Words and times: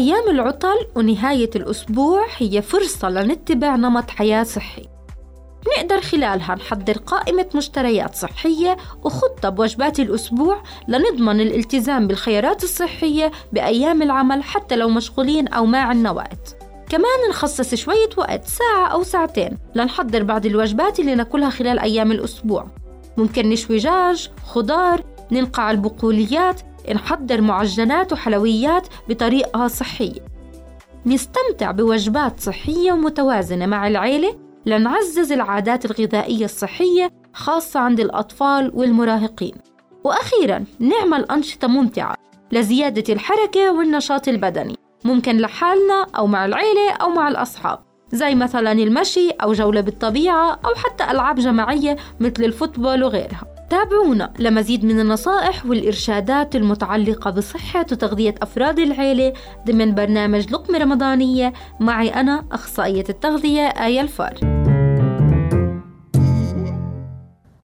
أيام 0.00 0.28
العطل 0.28 0.86
ونهاية 0.96 1.50
الأسبوع 1.56 2.26
هي 2.38 2.62
فرصة 2.62 3.08
لنتبع 3.08 3.76
نمط 3.76 4.10
حياة 4.10 4.42
صحي. 4.42 4.88
نقدر 5.68 6.00
خلالها 6.00 6.54
نحضر 6.54 6.98
قائمة 6.98 7.46
مشتريات 7.54 8.14
صحية 8.14 8.76
وخطة 9.04 9.48
بوجبات 9.48 10.00
الأسبوع 10.00 10.62
لنضمن 10.88 11.40
الالتزام 11.40 12.06
بالخيارات 12.06 12.64
الصحية 12.64 13.30
بأيام 13.52 14.02
العمل 14.02 14.42
حتى 14.42 14.76
لو 14.76 14.88
مشغولين 14.88 15.48
أو 15.48 15.66
ما 15.66 15.78
عنا 15.78 16.10
وقت. 16.10 16.56
كمان 16.88 17.30
نخصص 17.30 17.74
شوية 17.74 18.10
وقت 18.16 18.44
ساعة 18.44 18.86
أو 18.86 19.02
ساعتين 19.02 19.58
لنحضر 19.74 20.22
بعض 20.22 20.46
الوجبات 20.46 21.00
اللي 21.00 21.14
ناكلها 21.14 21.50
خلال 21.50 21.78
أيام 21.78 22.12
الأسبوع. 22.12 22.66
ممكن 23.16 23.48
نشوي 23.48 23.78
دجاج، 23.78 24.30
خضار، 24.46 25.04
ننقع 25.32 25.70
البقوليات 25.70 26.60
نحضر 26.94 27.40
معجنات 27.40 28.12
وحلويات 28.12 28.88
بطريقة 29.08 29.66
صحية. 29.66 30.20
نستمتع 31.06 31.70
بوجبات 31.70 32.40
صحية 32.40 32.92
ومتوازنة 32.92 33.66
مع 33.66 33.86
العيلة 33.86 34.36
لنعزز 34.66 35.32
العادات 35.32 35.84
الغذائية 35.84 36.44
الصحية 36.44 37.10
خاصة 37.34 37.80
عند 37.80 38.00
الأطفال 38.00 38.72
والمراهقين. 38.74 39.54
وأخيرا 40.04 40.64
نعمل 40.78 41.24
أنشطة 41.30 41.68
ممتعة 41.68 42.14
لزيادة 42.52 43.14
الحركة 43.14 43.72
والنشاط 43.72 44.28
البدني 44.28 44.76
ممكن 45.04 45.36
لحالنا 45.36 46.06
أو 46.16 46.26
مع 46.26 46.44
العيلة 46.44 46.90
أو 46.92 47.08
مع 47.08 47.28
الأصحاب 47.28 47.78
زي 48.12 48.34
مثلا 48.34 48.72
المشي 48.72 49.30
أو 49.30 49.52
جولة 49.52 49.80
بالطبيعة 49.80 50.60
أو 50.64 50.74
حتى 50.74 51.04
ألعاب 51.04 51.36
جماعية 51.36 51.96
مثل 52.20 52.44
الفوتبول 52.44 53.04
وغيرها. 53.04 53.59
تابعونا 53.70 54.32
لمزيد 54.38 54.84
من 54.84 55.00
النصائح 55.00 55.66
والإرشادات 55.66 56.56
المتعلقة 56.56 57.30
بصحة 57.30 57.86
وتغذية 57.92 58.34
أفراد 58.42 58.78
العيلة 58.78 59.32
ضمن 59.66 59.94
برنامج 59.94 60.52
لقمة 60.52 60.78
رمضانية. 60.78 61.52
معي 61.80 62.08
أنا 62.08 62.44
أخصائية 62.52 63.04
التغذية 63.08 63.62
آية 63.62 64.00
الفار. 64.00 64.59